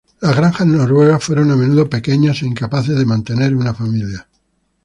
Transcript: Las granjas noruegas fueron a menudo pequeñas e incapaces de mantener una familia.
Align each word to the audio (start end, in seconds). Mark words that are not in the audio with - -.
Las 0.19 0.35
granjas 0.35 0.65
noruegas 0.65 1.23
fueron 1.23 1.51
a 1.51 1.55
menudo 1.55 1.87
pequeñas 1.87 2.41
e 2.41 2.47
incapaces 2.47 2.97
de 2.97 3.05
mantener 3.05 3.55
una 3.55 3.75
familia. 3.75 4.27